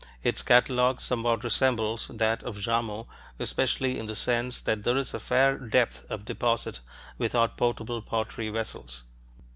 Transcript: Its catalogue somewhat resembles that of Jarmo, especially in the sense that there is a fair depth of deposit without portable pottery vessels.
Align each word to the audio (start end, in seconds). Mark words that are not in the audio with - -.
Its 0.23 0.41
catalogue 0.41 0.99
somewhat 0.99 1.43
resembles 1.43 2.07
that 2.11 2.41
of 2.41 2.57
Jarmo, 2.57 3.05
especially 3.37 3.99
in 3.99 4.07
the 4.07 4.15
sense 4.15 4.59
that 4.63 4.81
there 4.81 4.97
is 4.97 5.13
a 5.13 5.19
fair 5.19 5.59
depth 5.59 6.09
of 6.09 6.25
deposit 6.25 6.79
without 7.19 7.55
portable 7.55 8.01
pottery 8.01 8.49
vessels. 8.49 9.03